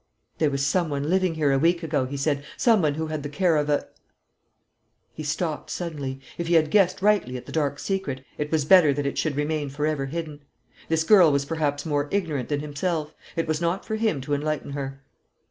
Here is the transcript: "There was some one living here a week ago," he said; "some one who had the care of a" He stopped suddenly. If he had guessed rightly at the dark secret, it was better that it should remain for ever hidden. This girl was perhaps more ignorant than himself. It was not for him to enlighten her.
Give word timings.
"There 0.39 0.49
was 0.49 0.65
some 0.65 0.89
one 0.89 1.11
living 1.11 1.35
here 1.35 1.51
a 1.51 1.59
week 1.59 1.83
ago," 1.83 2.05
he 2.07 2.17
said; 2.17 2.43
"some 2.57 2.81
one 2.81 2.95
who 2.95 3.05
had 3.05 3.21
the 3.21 3.29
care 3.29 3.55
of 3.55 3.69
a" 3.69 3.87
He 5.13 5.21
stopped 5.21 5.69
suddenly. 5.69 6.19
If 6.39 6.47
he 6.47 6.55
had 6.55 6.71
guessed 6.71 7.03
rightly 7.03 7.37
at 7.37 7.45
the 7.45 7.51
dark 7.51 7.77
secret, 7.77 8.25
it 8.39 8.51
was 8.51 8.65
better 8.65 8.93
that 8.95 9.05
it 9.05 9.19
should 9.19 9.35
remain 9.35 9.69
for 9.69 9.85
ever 9.85 10.07
hidden. 10.07 10.39
This 10.89 11.03
girl 11.03 11.31
was 11.31 11.45
perhaps 11.45 11.85
more 11.85 12.07
ignorant 12.11 12.49
than 12.49 12.61
himself. 12.61 13.13
It 13.35 13.47
was 13.47 13.61
not 13.61 13.85
for 13.85 13.95
him 13.95 14.21
to 14.21 14.33
enlighten 14.33 14.71
her. 14.71 15.03